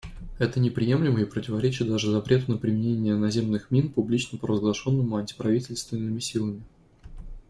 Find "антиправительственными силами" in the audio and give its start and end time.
5.17-6.63